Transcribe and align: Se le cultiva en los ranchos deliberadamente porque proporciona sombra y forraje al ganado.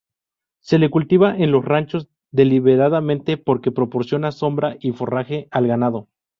Se 0.61 0.79
le 0.79 0.89
cultiva 0.89 1.37
en 1.37 1.51
los 1.51 1.63
ranchos 1.63 2.09
deliberadamente 2.31 3.37
porque 3.37 3.71
proporciona 3.71 4.31
sombra 4.31 4.75
y 4.79 4.93
forraje 4.93 5.47
al 5.51 5.67
ganado. 5.67 6.07